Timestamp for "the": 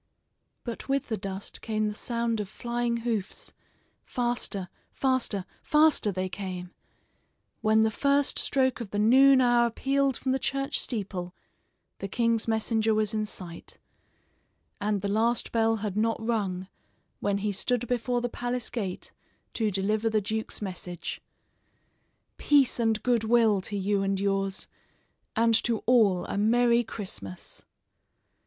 1.09-1.15, 1.87-1.93, 7.83-7.91, 8.89-8.97, 10.31-10.39, 11.99-12.07, 15.03-15.07, 18.21-18.27, 20.09-20.19